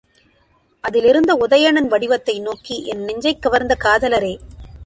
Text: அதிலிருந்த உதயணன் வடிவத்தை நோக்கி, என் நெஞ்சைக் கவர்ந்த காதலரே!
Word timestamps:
அதிலிருந்த 0.83 1.35
உதயணன் 1.35 1.87
வடிவத்தை 1.87 2.39
நோக்கி, 2.39 2.85
என் 2.85 3.03
நெஞ்சைக் 3.03 3.41
கவர்ந்த 3.41 3.77
காதலரே! 3.83 4.35